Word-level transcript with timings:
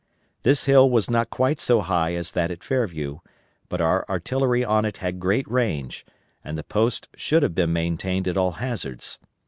This 0.41 0.63
hill 0.63 0.89
was 0.89 1.11
not 1.11 1.29
quite 1.29 1.61
so 1.61 1.81
high 1.81 2.15
as 2.15 2.31
that 2.31 2.49
at 2.49 2.63
Fairview, 2.63 3.19
but 3.69 3.79
our 3.81 4.03
artillery 4.09 4.65
on 4.65 4.83
it 4.83 4.97
had 4.97 5.19
great 5.19 5.47
range, 5.47 6.07
and 6.43 6.57
the 6.57 6.63
post 6.63 7.07
should 7.15 7.43
have 7.43 7.53
been 7.53 7.71
maintained 7.71 8.27
at 8.27 8.35
all 8.35 8.53
hazards. 8.53 9.19